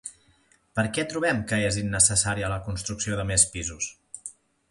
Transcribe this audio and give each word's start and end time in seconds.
Per 0.77 0.83
què 0.93 1.03
troben 1.09 1.43
que 1.51 1.59
és 1.65 1.77
innecessària 1.81 2.49
la 2.55 2.59
construcció 2.69 3.19
de 3.21 3.29
més 3.33 3.47
pisos? 3.57 3.93